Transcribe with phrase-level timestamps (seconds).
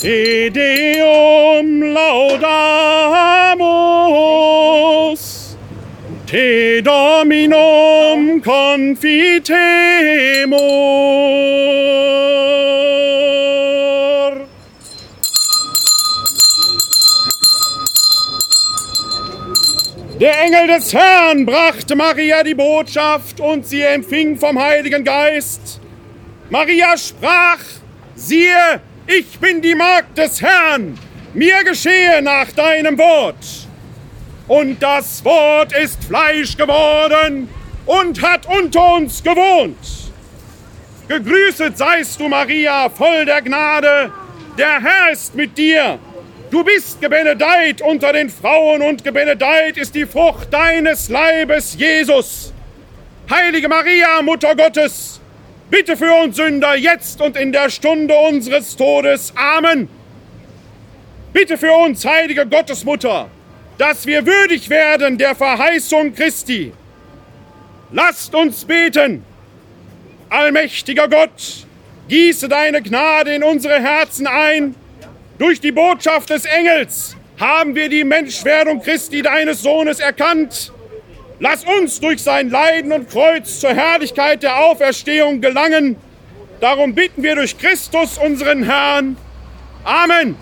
[0.00, 2.40] Te Deum laudamus,
[6.26, 9.50] Te Dominum confitemur.
[20.18, 25.78] Der Engel des Herrn brachte Maria die Botschaft und sie empfing vom Heiligen Geist.
[26.48, 27.58] Maria sprach,
[28.14, 28.80] siehe,
[29.18, 30.96] ich bin die Magd des Herrn,
[31.34, 33.66] mir geschehe nach deinem Wort.
[34.46, 37.48] Und das Wort ist Fleisch geworden
[37.86, 39.76] und hat unter uns gewohnt.
[41.08, 44.12] Gegrüßet seist du, Maria, voll der Gnade,
[44.56, 45.98] der Herr ist mit dir.
[46.50, 52.52] Du bist gebenedeit unter den Frauen und gebenedeit ist die Frucht deines Leibes, Jesus.
[53.28, 55.19] Heilige Maria, Mutter Gottes,
[55.70, 59.32] bitte für uns Sünder jetzt und in der Stunde unseres Todes.
[59.36, 59.88] Amen.
[61.32, 63.28] Bitte für uns, heilige Gottesmutter,
[63.78, 66.72] dass wir würdig werden der Verheißung Christi.
[67.92, 69.24] Lasst uns beten.
[70.28, 71.66] Allmächtiger Gott,
[72.08, 74.74] gieße deine Gnade in unsere Herzen ein
[75.38, 80.70] durch die Botschaft des Engels haben wir die Menschwerdung Christi, deines Sohnes, erkannt.
[81.42, 85.96] Lass uns durch sein Leiden und Kreuz zur Herrlichkeit der Auferstehung gelangen.
[86.60, 89.16] Darum bitten wir durch Christus, unseren Herrn.
[89.82, 90.36] Amen.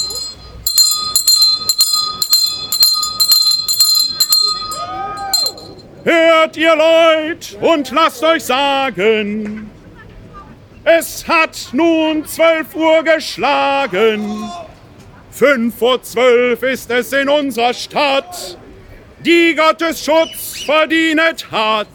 [6.03, 9.71] Hört ihr Leut und lasst euch sagen,
[10.83, 14.51] es hat nun zwölf Uhr geschlagen.
[15.31, 18.59] Fünf vor zwölf ist es in unserer Stadt,
[19.29, 21.87] die Gottes Schutz verdient hat.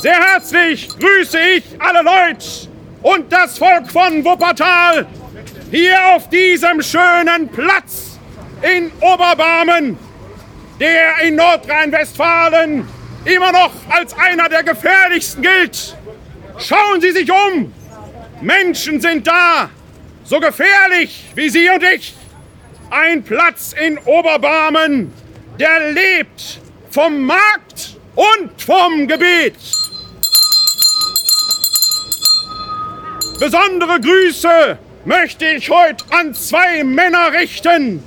[0.00, 2.44] Sehr herzlich grüße ich alle Leute
[3.02, 5.06] und das Volk von Wuppertal
[5.70, 8.18] hier auf diesem schönen Platz
[8.62, 9.96] in Oberbarmen,
[10.80, 12.88] der in Nordrhein-Westfalen
[13.24, 15.96] immer noch als einer der gefährlichsten gilt.
[16.58, 17.72] Schauen Sie sich um,
[18.40, 19.70] Menschen sind da,
[20.24, 22.16] so gefährlich wie Sie und ich.
[22.90, 25.12] Ein Platz in Oberbarmen,
[25.58, 26.60] der lebt
[26.90, 29.56] vom Markt und vom Gebet.
[33.40, 38.02] Besondere Grüße möchte ich heute an zwei Männer richten.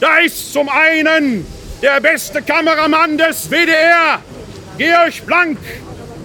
[0.00, 1.46] Da ist zum einen
[1.82, 4.22] der beste Kameramann des WDR,
[4.78, 5.58] Georg Blank,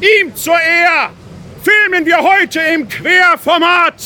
[0.02, 1.10] ihm zur Ehre
[1.68, 4.02] filmen wir heute im Querformat.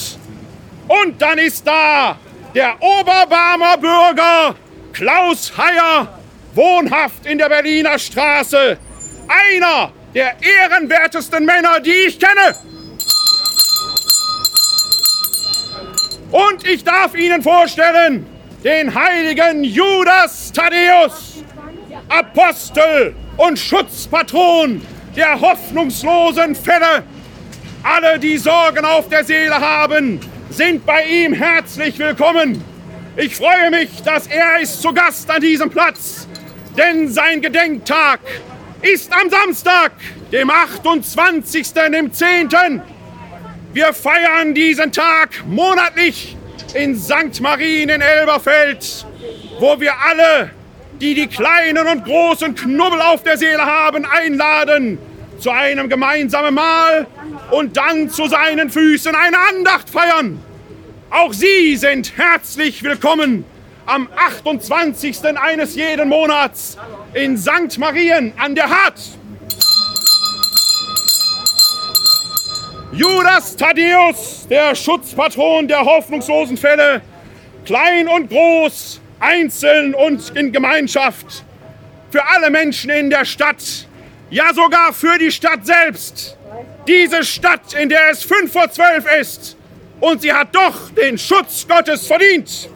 [0.88, 2.18] Und dann ist da
[2.54, 4.56] der Oberbarmer Bürger
[4.94, 6.20] Klaus Heyer,
[6.54, 8.78] wohnhaft in der Berliner Straße.
[9.28, 12.56] Einer der ehrenwertesten Männer, die ich kenne.
[16.32, 18.26] Und ich darf Ihnen vorstellen,
[18.64, 21.44] den heiligen Judas Thaddäus,
[22.10, 24.82] Apostel und Schutzpatron
[25.16, 27.04] der hoffnungslosen Fälle
[27.84, 30.20] alle, die Sorgen auf der Seele haben,
[30.52, 32.62] sind bei ihm herzlich willkommen.
[33.16, 36.28] Ich freue mich, dass er ist zu Gast an diesem Platz,
[36.78, 38.20] denn sein Gedenktag
[38.82, 39.94] ist am Samstag,
[40.32, 41.68] dem 28.
[41.98, 42.82] im 10.
[43.74, 46.36] Wir feiern diesen Tag monatlich
[46.74, 47.40] in St.
[47.40, 49.06] Marien in Elberfeld,
[49.60, 50.52] wo wir alle,
[51.00, 54.98] die die kleinen und großen Knubbel auf der Seele haben, einladen
[55.40, 57.08] zu einem gemeinsamen Mahl
[57.52, 60.44] und dann zu seinen Füßen eine Andacht feiern.
[61.10, 63.46] Auch Sie sind herzlich willkommen
[63.86, 65.38] am 28.
[65.38, 66.78] eines jeden Monats
[67.14, 67.78] in St.
[67.78, 69.00] Marien an der Hart.
[72.94, 77.02] Judas Thaddäus, der Schutzpatron der hoffnungslosen Fälle,
[77.66, 81.44] klein und groß, einzeln und in Gemeinschaft,
[82.12, 83.88] für alle Menschen in der Stadt,
[84.30, 86.38] ja sogar für die Stadt selbst.
[86.92, 89.56] Diese Stadt, in der es fünf vor zwölf ist.
[90.02, 92.68] Und sie hat doch den Schutz Gottes verdient.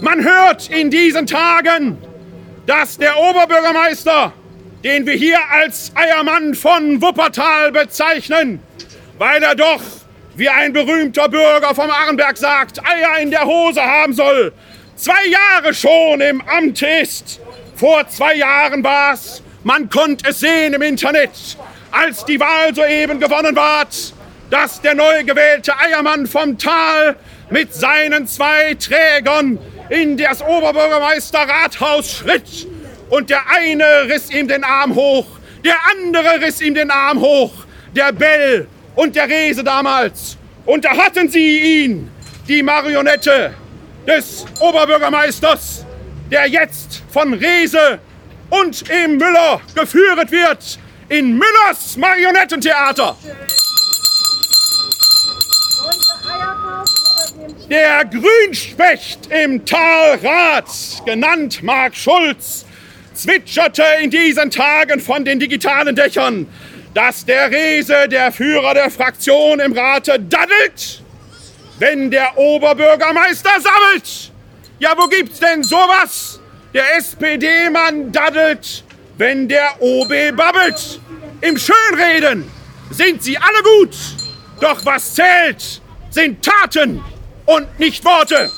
[0.00, 1.98] Man hört in diesen Tagen,
[2.66, 4.32] dass der Oberbürgermeister,
[4.84, 8.60] den wir hier als Eiermann von Wuppertal bezeichnen,
[9.18, 9.82] weil er doch,
[10.36, 14.52] wie ein berühmter Bürger vom Arnberg sagt, Eier in der Hose haben soll,
[14.94, 17.40] zwei Jahre schon im Amt ist.
[17.74, 21.30] Vor zwei Jahren war es man konnte es sehen im Internet,
[21.90, 24.14] als die Wahl soeben gewonnen ward,
[24.50, 27.16] dass der neu gewählte Eiermann vom Tal
[27.50, 29.58] mit seinen zwei Trägern
[29.88, 32.68] in das Oberbürgermeisterrathaus schritt.
[33.10, 35.26] Und der eine riss ihm den Arm hoch,
[35.64, 37.64] der andere riss ihm den Arm hoch.
[37.94, 40.36] der Bell und der Rese damals.
[40.66, 42.10] Und da hatten sie ihn,
[42.48, 43.54] die Marionette
[44.06, 45.84] des Oberbürgermeisters,
[46.30, 47.98] der jetzt von Rese
[48.50, 53.16] und im Müller geführt wird in Müllers Marionettentheater.
[57.70, 60.68] Der Grünspecht im Talrat,
[61.06, 62.64] genannt Mark Schulz,
[63.14, 66.46] zwitscherte in diesen Tagen von den digitalen Dächern,
[66.92, 71.02] dass der Rese, der Führer der Fraktion im Rate, daddelt,
[71.78, 74.30] wenn der Oberbürgermeister sammelt.
[74.78, 76.40] Ja, wo gibt's denn sowas?
[76.74, 78.82] Der SPD-Mann daddelt,
[79.16, 80.98] wenn der OB babbelt.
[81.40, 82.50] Im Schönreden
[82.90, 83.94] sind sie alle gut,
[84.60, 85.80] doch was zählt,
[86.10, 87.00] sind Taten
[87.46, 88.50] und nicht Worte.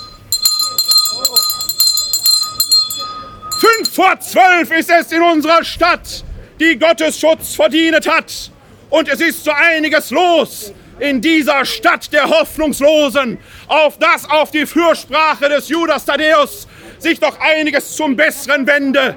[3.60, 6.24] Fünf vor zwölf ist es in unserer Stadt,
[6.58, 8.50] die Gottesschutz verdient hat.
[8.88, 13.36] Und es ist so einiges los in dieser Stadt der Hoffnungslosen,
[13.66, 16.66] auf das auf die Fürsprache des Judas Thaddäus
[17.06, 19.16] sich doch einiges zum Besseren wende.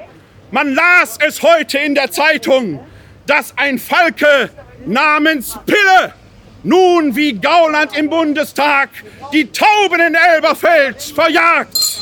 [0.52, 2.80] Man las es heute in der Zeitung,
[3.26, 4.52] dass ein Falke
[4.86, 6.14] namens Pille
[6.62, 8.90] nun wie Gauland im Bundestag
[9.34, 12.02] die Tauben in Elberfeld verjagt.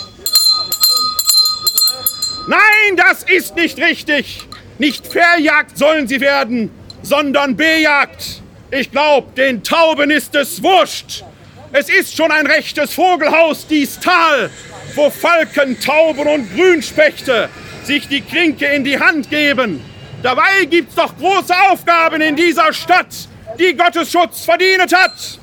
[2.47, 4.45] Nein, das ist nicht richtig.
[4.79, 6.69] Nicht verjagt sollen sie werden,
[7.01, 8.41] sondern bejagt.
[8.71, 11.23] Ich glaube, den Tauben ist es wurscht.
[11.71, 14.49] Es ist schon ein rechtes Vogelhaus, dies Tal,
[14.97, 17.49] wo Falken, Tauben und Grünspechte
[17.83, 19.79] sich die Klinke in die Hand geben.
[20.23, 23.13] Dabei gibt's doch große Aufgaben in dieser Stadt,
[23.59, 25.39] die Gottes Schutz verdient hat.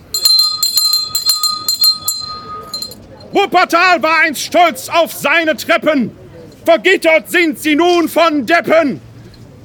[3.32, 6.10] Wuppertal war einst stolz auf seine Treppen.
[6.64, 9.00] Vergittert sind sie nun von Deppen.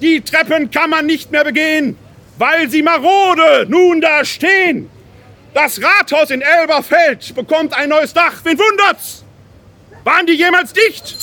[0.01, 1.97] Die Treppen kann man nicht mehr begehen,
[2.37, 4.89] weil sie marode nun da stehen.
[5.53, 8.35] Das Rathaus in Elberfeld bekommt ein neues Dach.
[8.43, 9.18] Wen wundert's?
[10.09, 11.15] Waren die jemals dicht?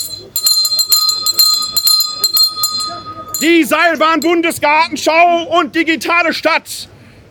[3.43, 6.89] Die Seilbahn Bundesgartenschau und digitale Stadt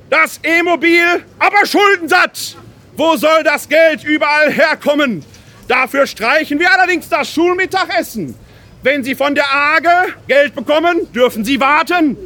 [0.09, 2.57] das E-Mobil, aber schuldensatt.
[2.97, 5.23] Wo soll das Geld überall herkommen?
[5.69, 8.35] Dafür streichen wir allerdings das Schulmittagessen.
[8.83, 12.17] Wenn Sie von der AGE Geld bekommen, dürfen Sie warten.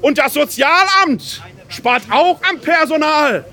[0.00, 3.44] Und das Sozialamt spart auch am Personal.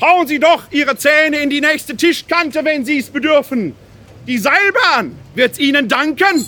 [0.00, 3.76] Hauen Sie doch Ihre Zähne in die nächste Tischkante, wenn Sie es bedürfen.
[4.26, 6.46] Die Seilbahn wird Ihnen danken.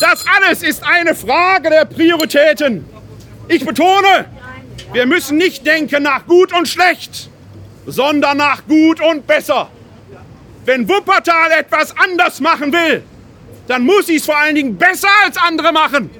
[0.00, 2.84] Das alles ist eine Frage der Prioritäten.
[3.48, 4.24] Ich betone,
[4.92, 7.28] wir müssen nicht denken nach gut und schlecht,
[7.86, 9.70] sondern nach gut und besser.
[10.64, 13.02] Wenn Wuppertal etwas anders machen will,
[13.68, 16.10] dann muss sie es vor allen Dingen besser als andere machen.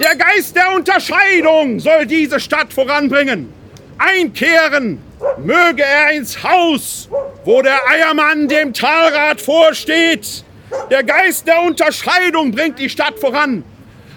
[0.00, 3.57] Der Geist der Unterscheidung soll diese Stadt voranbringen.
[3.98, 5.02] Einkehren
[5.38, 7.08] möge er ins Haus,
[7.44, 10.44] wo der Eiermann dem Talrat vorsteht.
[10.90, 13.64] Der Geist der Unterscheidung bringt die Stadt voran.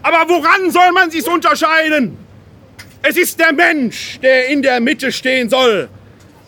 [0.03, 2.17] Aber woran soll man sich unterscheiden?
[3.03, 5.89] Es ist der Mensch, der in der Mitte stehen soll.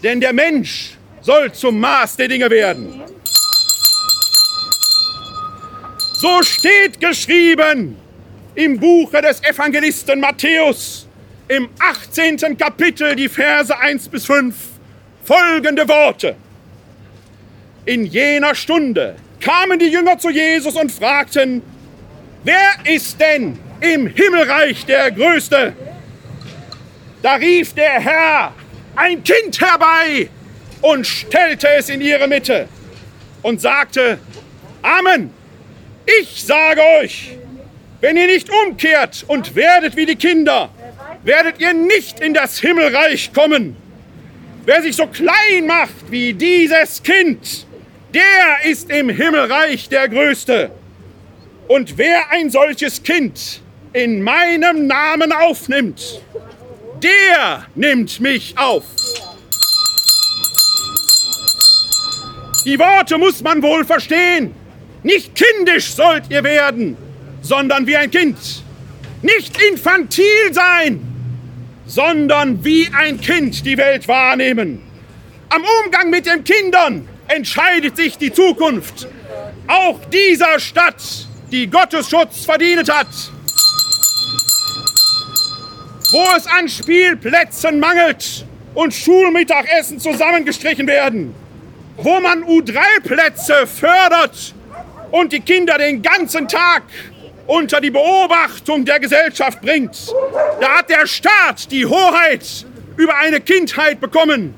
[0.03, 3.01] Denn der Mensch soll zum Maß der Dinge werden.
[6.13, 7.97] So steht geschrieben
[8.55, 11.07] im Buche des Evangelisten Matthäus
[11.47, 12.57] im 18.
[12.57, 14.55] Kapitel die Verse 1 bis 5
[15.23, 16.35] folgende Worte.
[17.85, 21.61] In jener Stunde kamen die Jünger zu Jesus und fragten,
[22.43, 25.73] Wer ist denn im Himmelreich der Größte?
[27.21, 28.53] Da rief der Herr
[28.95, 30.29] ein Kind herbei
[30.81, 32.67] und stellte es in ihre Mitte
[33.41, 34.19] und sagte,
[34.81, 35.29] Amen,
[36.19, 37.37] ich sage euch,
[38.01, 40.69] wenn ihr nicht umkehrt und werdet wie die Kinder,
[41.23, 43.75] werdet ihr nicht in das Himmelreich kommen.
[44.65, 47.65] Wer sich so klein macht wie dieses Kind,
[48.13, 50.71] der ist im Himmelreich der Größte.
[51.67, 53.61] Und wer ein solches Kind
[53.93, 56.21] in meinem Namen aufnimmt,
[57.01, 58.83] der nimmt mich auf.
[62.65, 64.55] Die Worte muss man wohl verstehen.
[65.03, 66.95] Nicht kindisch sollt ihr werden,
[67.41, 68.37] sondern wie ein Kind.
[69.21, 71.12] Nicht infantil sein,
[71.93, 74.81] sondern wie ein Kind die Welt wahrnehmen.
[75.49, 79.07] Am Umgang mit den Kindern entscheidet sich die Zukunft
[79.67, 83.07] auch dieser Stadt die Gottesschutz verdient hat.
[86.11, 91.35] Wo es an Spielplätzen mangelt und Schulmittagessen zusammengestrichen werden.
[91.97, 94.55] Wo man U3-Plätze fördert
[95.11, 96.83] und die Kinder den ganzen Tag
[97.47, 100.13] unter die Beobachtung der Gesellschaft bringt.
[100.61, 104.53] Da hat der Staat die Hoheit über eine Kindheit bekommen,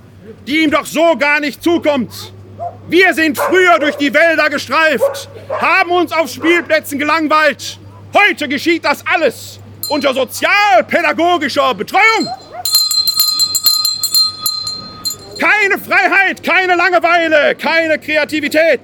[0.45, 2.33] die ihm doch so gar nicht zukommt.
[2.87, 7.79] Wir sind früher durch die Wälder gestreift, haben uns auf Spielplätzen gelangweilt.
[8.13, 12.29] Heute geschieht das alles unter sozialpädagogischer Betreuung.
[15.39, 18.81] Keine Freiheit, keine Langeweile, keine Kreativität.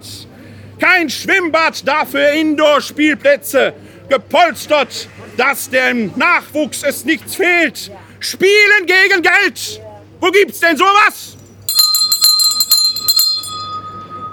[0.79, 3.73] Kein Schwimmbad, dafür Indoor-Spielplätze,
[4.11, 7.89] gepolstert, dass dem Nachwuchs es nichts fehlt.
[8.19, 9.81] Spielen gegen Geld.
[10.19, 11.37] Wo gibt's denn sowas?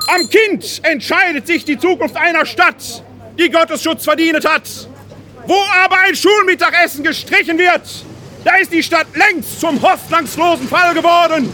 [0.08, 3.02] Am Kind entscheidet sich die Zukunft einer Stadt,
[3.38, 4.68] die Gottesschutz verdient hat.
[5.46, 7.82] Wo aber ein Schulmittagessen gestrichen wird,
[8.44, 11.52] da ist die Stadt längst zum hoffnungslosen Fall geworden.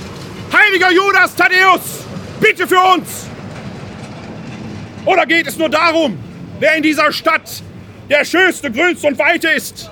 [0.53, 2.05] Heiliger Judas Thaddäus,
[2.41, 3.27] bitte für uns!
[5.05, 6.19] Oder geht es nur darum,
[6.59, 7.63] wer in dieser Stadt
[8.09, 9.91] der schönste, grünste und weite ist?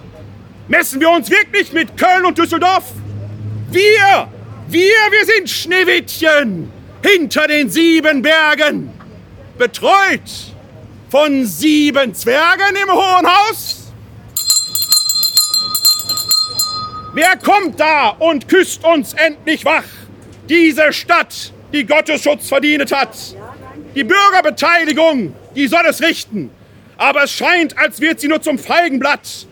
[0.69, 2.85] Messen wir uns wirklich mit Köln und Düsseldorf?
[3.71, 4.29] Wir,
[4.69, 6.71] wir, wir sind Schneewittchen
[7.03, 8.91] hinter den sieben Bergen,
[9.59, 10.21] betreut
[11.11, 13.93] von sieben Zwergen im Hohen Haus.
[17.15, 19.85] Wer kommt da und küsst uns endlich wach?
[20.49, 23.15] Diese Stadt, die Gottesschutz verdient hat.
[23.95, 26.51] Die Bürgerbeteiligung, die soll es richten.
[27.03, 29.47] Aber es scheint, als wird sie nur zum Feigenblatt,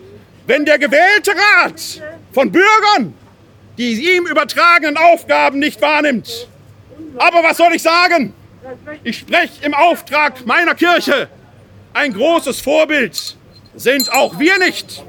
[0.47, 3.13] wenn der gewählte Rat von Bürgern
[3.77, 6.47] die ihm übertragenen Aufgaben nicht wahrnimmt.
[7.17, 8.33] Aber was soll ich sagen?
[9.03, 11.27] Ich spreche im Auftrag meiner Kirche.
[11.93, 13.35] Ein großes Vorbild
[13.75, 15.03] sind auch wir nicht.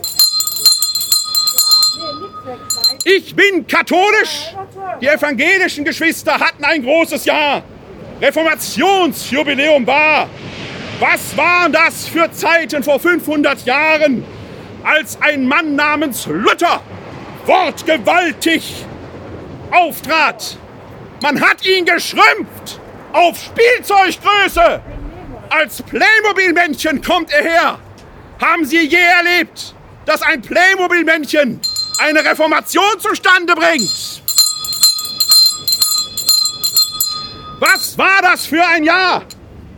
[3.05, 4.55] Ich bin katholisch.
[5.03, 7.63] Die evangelischen Geschwister hatten ein großes Jahr.
[8.23, 10.31] Reformationsjubiläum war.
[11.03, 14.25] Was waren das für Zeiten vor 500 Jahren,
[14.85, 16.81] als ein Mann namens Luther
[17.45, 18.87] wortgewaltig
[19.73, 20.57] auftrat?
[21.21, 22.79] Man hat ihn geschrumpft
[23.13, 24.81] auf Spielzeuggröße.
[25.51, 27.79] Als Playmobil-Männchen kommt er her.
[28.41, 29.75] Haben Sie je erlebt,
[30.07, 31.61] dass ein Playmobil-Männchen
[31.99, 34.23] eine Reformation zustande bringt?
[37.59, 39.25] Was war das für ein Jahr,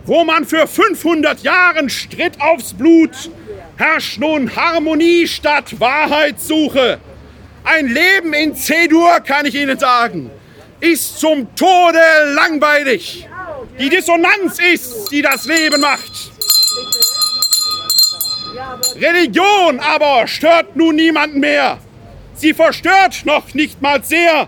[0.05, 3.29] wo man für 500 Jahren Stritt aufs Blut
[3.77, 6.99] herrscht nun Harmonie statt Wahrheitssuche.
[7.63, 10.29] Ein Leben in C-Dur, kann ich Ihnen sagen,
[10.79, 11.99] ist zum Tode
[12.35, 13.27] langweilig.
[13.79, 16.31] Die Dissonanz ist, die das Leben macht.
[18.95, 21.79] Religion aber stört nun niemanden mehr.
[22.35, 24.47] Sie verstört noch nicht mal sehr.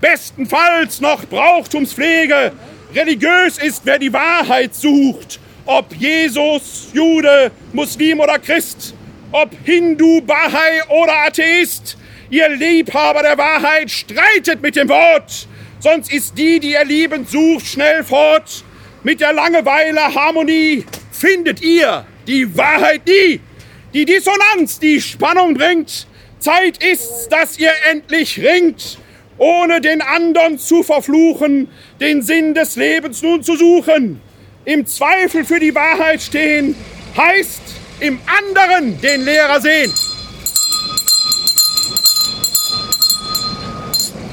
[0.00, 2.52] Bestenfalls noch Brauchtumspflege.
[2.94, 5.40] Religiös ist, wer die Wahrheit sucht.
[5.64, 8.94] Ob Jesus, Jude, Muslim oder Christ.
[9.32, 11.96] Ob Hindu, Bahai oder Atheist.
[12.30, 15.48] Ihr Liebhaber der Wahrheit streitet mit dem Wort.
[15.80, 18.64] Sonst ist die, die ihr liebend sucht, schnell fort.
[19.02, 23.40] Mit der Langeweile Harmonie findet ihr die Wahrheit nie.
[23.92, 26.06] Die Dissonanz, die Spannung bringt.
[26.38, 28.98] Zeit ist's, dass ihr endlich ringt
[29.38, 31.68] ohne den anderen zu verfluchen,
[32.00, 34.20] den Sinn des Lebens nun zu suchen.
[34.64, 36.74] Im Zweifel für die Wahrheit stehen,
[37.16, 37.62] heißt
[38.00, 39.92] im anderen den Lehrer sehen.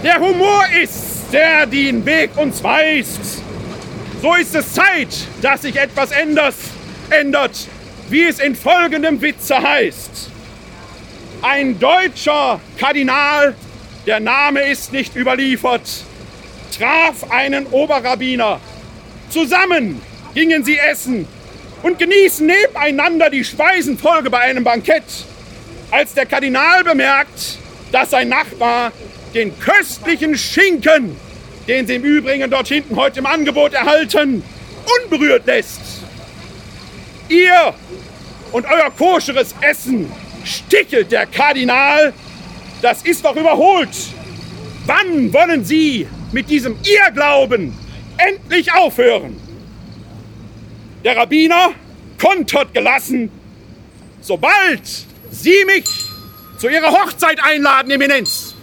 [0.04, 3.42] Der Humor ist, der den Weg uns weist.
[4.22, 6.56] So ist es Zeit, dass sich etwas ändert,
[7.10, 7.68] ändert,
[8.10, 10.30] wie es in folgendem Witze heißt.
[11.42, 13.56] Ein deutscher Kardinal
[14.06, 16.04] der Name ist nicht überliefert,
[16.78, 18.60] traf einen Oberrabbiner.
[19.30, 20.02] Zusammen
[20.34, 21.28] gingen sie essen
[21.84, 25.04] und genießen nebeneinander die Speisenfolge bei einem Bankett.
[25.92, 27.58] Als der Kardinal bemerkt,
[27.92, 28.92] dass sein Nachbar
[29.34, 31.16] den köstlichen Schinken,
[31.68, 34.44] den sie im Übrigen dort hinten heute im Angebot erhalten,
[35.04, 35.82] unberührt lässt.
[37.30, 37.74] Ihr
[38.52, 40.12] und euer koscheres Essen
[40.44, 42.14] stichelt der Kardinal
[42.84, 43.96] das ist doch überholt.
[44.86, 47.74] Wann wollen Sie mit diesem Irrglauben
[48.18, 49.40] endlich aufhören?
[51.04, 51.72] Der Rabbiner
[52.22, 53.32] kontert gelassen,
[54.22, 54.86] sobald
[55.32, 55.86] Sie mich
[56.58, 58.54] zu Ihrer Hochzeit einladen, Eminenz.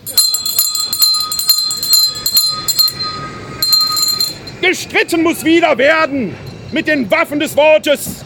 [4.60, 6.34] Gestritten muss wieder werden
[6.72, 8.22] mit den Waffen des Wortes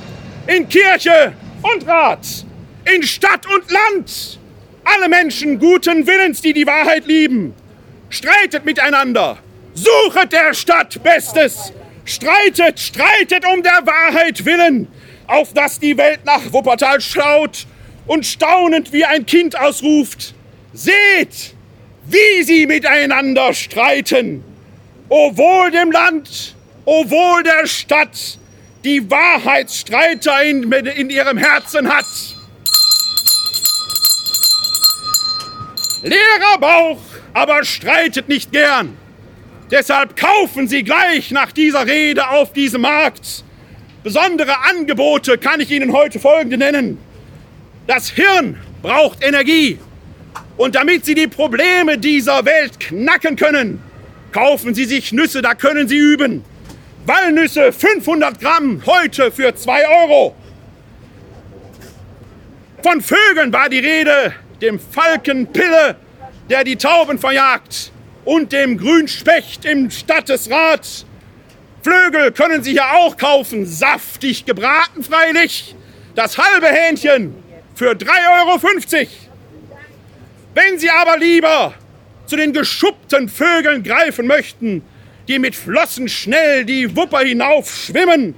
[0.49, 1.33] in Kirche
[1.63, 2.27] und Rat,
[2.93, 4.41] in Stadt und Land
[4.85, 7.55] alle Menschen guten Willens, die die Wahrheit lieben.
[8.11, 9.39] Streitet miteinander.
[9.75, 11.73] Suchet der Stadt Bestes.
[12.05, 14.89] Streitet, streitet um der Wahrheit willen.
[15.27, 17.67] auf das die Welt nach Wuppertal schaut
[18.07, 20.35] und staunend wie ein Kind ausruft,
[20.73, 21.55] seht,
[22.07, 24.45] wie sie miteinander streiten.
[25.09, 28.39] O wohl dem Land, o wohl der Stadt,
[28.85, 32.34] die Wahrheitsstreiter in, in ihrem Herzen hat.
[36.05, 37.01] Leerer Bauch
[37.33, 38.95] aber streitet nicht gern.
[39.71, 43.43] Deshalb kaufen Sie gleich nach dieser Rede auf diesem Markt.
[44.03, 46.99] Besondere Angebote kann ich Ihnen heute folgende nennen.
[47.87, 49.79] Das Hirn braucht Energie.
[50.59, 53.83] Und damit Sie die Probleme dieser Welt knacken können,
[54.31, 56.45] kaufen Sie sich Nüsse, da können Sie üben.
[57.07, 60.37] Walnüsse 500 Gramm heute für 2 Euro.
[62.83, 64.35] Von Vögeln war die Rede,
[64.65, 65.97] dem Falken Pille,
[66.49, 67.93] der die Tauben verjagt,
[68.25, 71.05] und dem Grünspecht im Stattesrat.
[71.83, 75.77] Flögel können Sie hier auch kaufen, saftig gebraten freilich.
[76.15, 77.35] Das halbe Hähnchen
[77.75, 78.07] für 3,50
[78.41, 79.09] Euro.
[80.55, 81.75] Wenn Sie aber lieber
[82.27, 84.83] zu den geschuppten Vögeln greifen möchten,
[85.29, 88.35] die mit Flossen schnell die Wupper hinauf schwimmen,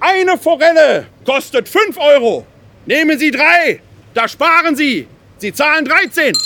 [0.00, 2.46] eine Forelle kostet 5 Euro.
[2.86, 3.80] Nehmen Sie drei,
[4.14, 5.06] da sparen Sie.
[5.42, 6.38] Sie zahlen 13.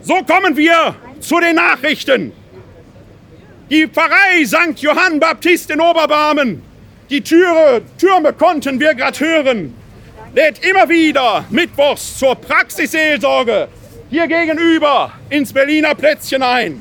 [0.00, 2.32] So kommen wir zu den Nachrichten.
[3.68, 4.78] Die Pfarrei St.
[4.78, 6.62] Johann Baptist in Oberbarmen,
[7.10, 9.74] die Türe, Türme konnten wir gerade hören,
[10.34, 13.68] lädt immer wieder mittwochs zur Praxisseelsorge
[14.08, 16.80] hier gegenüber ins Berliner Plätzchen ein.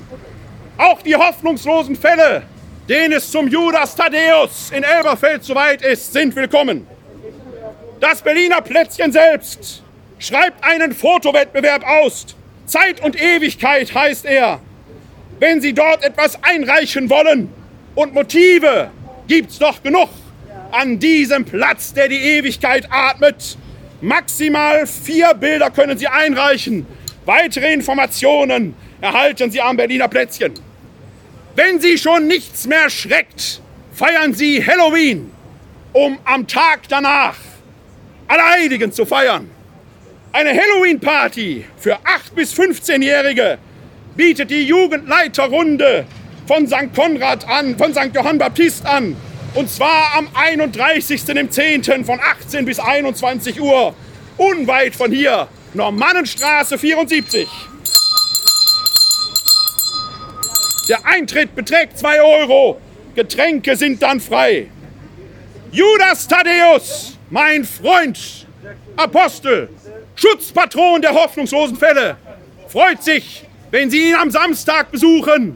[0.77, 2.43] Auch die hoffnungslosen Fälle,
[2.87, 6.85] denen es zum Judas Thaddäus in Elberfeld zu weit ist, sind willkommen.
[7.99, 9.81] Das Berliner Plätzchen selbst
[10.19, 12.25] schreibt einen Fotowettbewerb aus,
[12.65, 14.59] Zeit und Ewigkeit heißt er.
[15.39, 17.49] Wenn Sie dort etwas einreichen wollen
[17.95, 18.89] und Motive
[19.27, 20.09] gibt's doch genug
[20.71, 23.57] an diesem Platz, der die Ewigkeit atmet.
[24.01, 26.85] Maximal vier Bilder können Sie einreichen.
[27.25, 30.53] Weitere Informationen erhalten Sie am Berliner Plätzchen.
[31.55, 33.61] Wenn Sie schon nichts mehr schreckt,
[33.93, 35.31] feiern Sie Halloween,
[35.91, 37.35] um am Tag danach
[38.27, 39.51] alle Heiligen zu feiern.
[40.31, 43.59] Eine Halloween-Party für 8- bis 15-Jährige
[44.15, 46.07] bietet die Jugendleiterrunde
[46.47, 46.91] von St.
[46.95, 48.09] Konrad an, von St.
[48.15, 49.15] Johann Baptist an.
[49.53, 52.03] Und zwar am 31.10.
[52.03, 53.93] von 18 bis 21 Uhr,
[54.37, 57.47] unweit von hier, Normannenstraße 74.
[60.89, 62.81] Der Eintritt beträgt 2 Euro.
[63.15, 64.67] Getränke sind dann frei.
[65.71, 68.45] Judas Thaddäus, mein Freund,
[68.97, 69.69] Apostel,
[70.15, 72.17] Schutzpatron der hoffnungslosen Fälle,
[72.67, 75.55] freut sich, wenn Sie ihn am Samstag besuchen.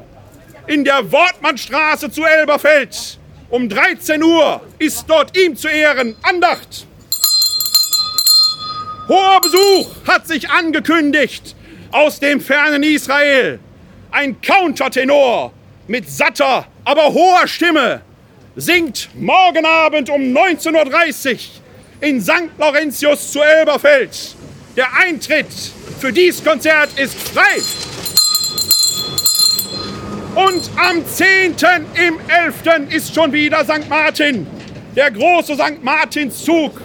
[0.65, 3.19] In der Wortmannstraße zu Elberfeld.
[3.49, 6.85] Um 13 Uhr ist dort ihm zu Ehren Andacht.
[9.07, 11.55] Hoher Besuch hat sich angekündigt
[11.91, 13.59] aus dem fernen Israel.
[14.19, 15.53] Ein Countertenor
[15.87, 18.01] mit satter, aber hoher Stimme
[18.55, 21.39] singt morgen Abend um 19.30 Uhr
[22.01, 22.49] in St.
[22.57, 24.35] Laurentius zu Elberfeld.
[24.75, 25.45] Der Eintritt
[25.99, 27.61] für dieses Konzert ist frei.
[30.33, 31.53] Und am 10.
[31.93, 32.91] im 11.
[32.95, 33.87] ist schon wieder St.
[33.87, 34.47] Martin.
[34.95, 35.83] Der große St.
[35.83, 36.81] Martinszug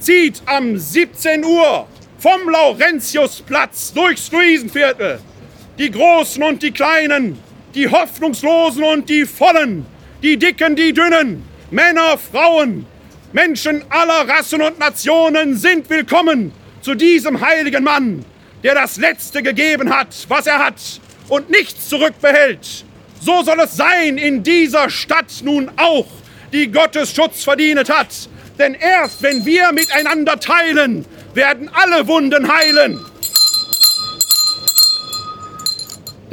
[0.00, 1.86] zieht am 17 Uhr
[2.18, 5.20] vom Laurentiusplatz durchs Luisenviertel.
[5.76, 7.36] Die Großen und die Kleinen,
[7.74, 9.84] die Hoffnungslosen und die Vollen,
[10.22, 12.86] die Dicken, die Dünnen, Männer, Frauen,
[13.32, 18.24] Menschen aller Rassen und Nationen sind willkommen zu diesem heiligen Mann,
[18.62, 20.80] der das Letzte gegeben hat, was er hat
[21.28, 22.84] und nichts zurückbehält.
[23.20, 26.06] So soll es sein in dieser Stadt nun auch,
[26.52, 28.28] die Gottes Schutz verdient hat.
[28.60, 33.00] Denn erst wenn wir miteinander teilen, werden alle Wunden heilen.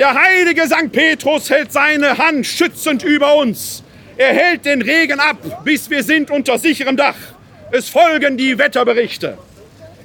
[0.02, 0.92] Der heilige St.
[0.92, 3.84] Petrus hält seine Hand schützend über uns.
[4.18, 7.16] Er hält den Regen ab, bis wir sind unter sicherem Dach.
[7.72, 9.38] Es folgen die Wetterberichte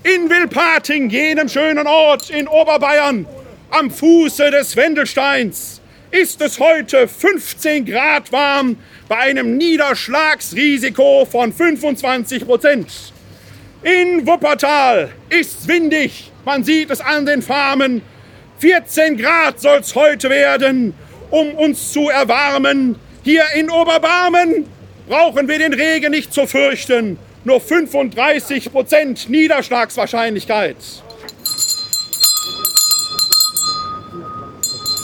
[0.02, 3.26] in Wilpating, jenem schönen Ort in Oberbayern,
[3.70, 5.80] am Fuße des Wendelsteins,
[6.10, 8.76] ist es heute 15 Grad warm
[9.08, 12.92] bei einem Niederschlagsrisiko von 25 Prozent.
[13.82, 18.02] In Wuppertal ist es windig, man sieht es an den Farmen.
[18.58, 20.94] 14 Grad soll es heute werden,
[21.30, 22.96] um uns zu erwarmen.
[23.22, 24.66] Hier in Oberbarmen
[25.08, 30.76] brauchen wir den Regen nicht zu fürchten nur 35 Prozent Niederschlagswahrscheinlichkeit.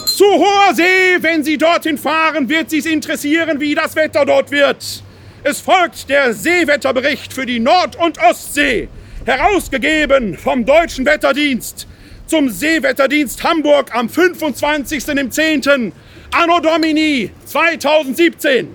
[0.06, 4.50] Zu hoher See, wenn Sie dorthin fahren, wird Sie es interessieren, wie das Wetter dort
[4.50, 5.02] wird.
[5.44, 8.88] Es folgt der Seewetterbericht für die Nord- und Ostsee,
[9.24, 11.86] herausgegeben vom Deutschen Wetterdienst
[12.32, 15.92] zum Seewetterdienst Hamburg am 25.10.
[16.30, 18.68] Anno Domini 2017.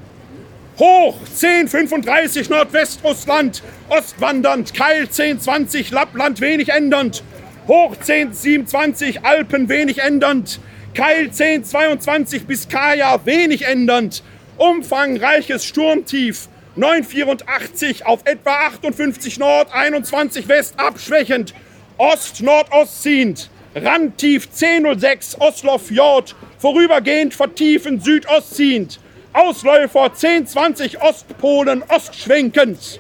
[0.78, 7.24] Hoch 1035 Nordwestrussland, ostwandernd, Keil 1020 Lappland wenig ändernd,
[7.68, 10.60] Hoch 1027 Alpen wenig ändernd,
[10.94, 14.22] Keil 1022 Biskaya wenig ändernd,
[14.58, 21.56] umfangreiches Sturmtief 984 auf etwa 58 Nord, 21 West abschwächend,
[21.98, 29.00] Ost-Nordost ziehend, Randtief 1006 Oslo Fjord, vorübergehend vertiefend Südost ziehend,
[29.34, 33.00] Ausläufer 1020 Ostpolen ostschwenkend.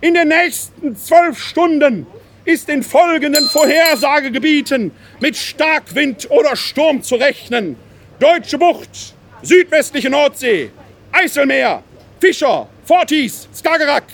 [0.00, 2.06] In den nächsten zwölf Stunden
[2.44, 7.76] ist in folgenden Vorhersagegebieten mit Starkwind oder Sturm zu rechnen.
[8.18, 10.70] Deutsche Bucht, südwestliche Nordsee,
[11.12, 11.82] Eiselmeer,
[12.18, 14.04] Fischer, Fortis, Skagerrak,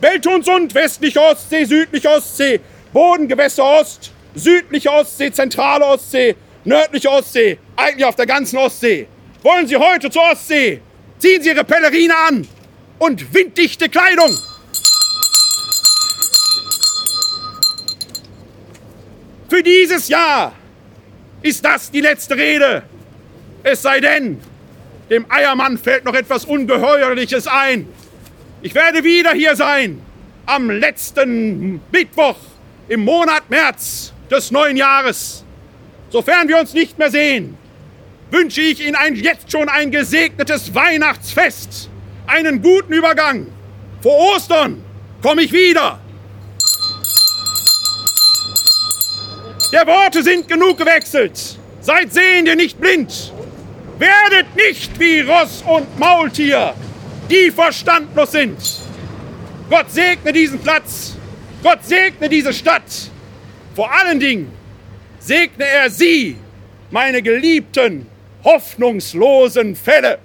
[0.00, 2.60] Beltunsund, westliche Ostsee, südliche Ostsee,
[2.92, 9.06] Bodengewässer Ost, südliche Ostsee, zentrale Ostsee, nördliche Ostsee, eigentlich auf der ganzen Ostsee.
[9.42, 10.80] Wollen Sie heute zur Ostsee?
[11.18, 12.48] Ziehen Sie Ihre Pellerine an
[12.98, 14.36] und winddichte Kleidung.
[19.48, 20.52] Für dieses Jahr
[21.42, 22.82] ist das die letzte Rede.
[23.62, 24.40] Es sei denn,
[25.10, 27.88] dem Eiermann fällt noch etwas Ungeheuerliches ein.
[28.60, 30.02] Ich werde wieder hier sein
[30.46, 32.36] am letzten Mittwoch
[32.88, 35.44] im Monat März des neuen Jahres.
[36.10, 37.56] Sofern wir uns nicht mehr sehen,
[38.30, 41.90] wünsche ich Ihnen ein, jetzt schon ein gesegnetes Weihnachtsfest,
[42.26, 43.46] einen guten Übergang.
[44.02, 44.82] Vor Ostern
[45.22, 46.00] komme ich wieder.
[49.70, 51.58] Der Worte sind genug gewechselt.
[51.80, 53.32] Seid sehende nicht blind.
[53.98, 56.74] Werdet nicht wie Ross und Maultier,
[57.30, 58.56] die verstandlos sind.
[59.68, 61.17] Gott segne diesen Platz.
[61.62, 63.10] Gott segne diese Stadt.
[63.74, 64.52] Vor allen Dingen
[65.18, 66.36] segne er Sie,
[66.90, 68.06] meine geliebten,
[68.44, 70.18] hoffnungslosen Fälle.